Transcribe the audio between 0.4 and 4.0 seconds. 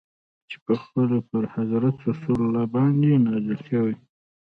چي پخپله پر حضرت رسول ص باندي نازل سوی.